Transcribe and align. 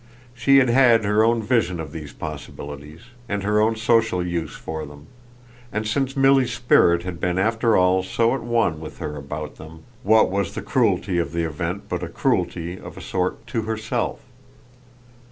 She 0.33 0.57
had 0.57 0.67
had 0.69 1.05
her 1.05 1.23
own 1.23 1.43
vision 1.43 1.79
of 1.79 1.91
these 1.91 2.11
possibilities, 2.11 3.01
and 3.29 3.43
her 3.43 3.61
own 3.61 3.75
social 3.75 4.25
use 4.25 4.55
for 4.55 4.83
them, 4.83 5.05
and 5.71 5.85
since 5.87 6.17
Milly's 6.17 6.51
spirit 6.51 7.03
had 7.03 7.19
been 7.19 7.37
after 7.37 7.77
all 7.77 8.01
so 8.01 8.33
at 8.33 8.41
one 8.41 8.79
with 8.79 8.97
her 8.97 9.15
about 9.15 9.57
them, 9.57 9.83
what 10.01 10.31
was 10.31 10.55
the 10.55 10.63
cruelty 10.63 11.19
of 11.19 11.33
the 11.33 11.43
event 11.43 11.83
but 11.87 12.01
a 12.01 12.07
cruelty, 12.09 12.79
of 12.79 12.97
a 12.97 13.01
sort, 13.01 13.45
to 13.45 13.61
herself? 13.61 14.21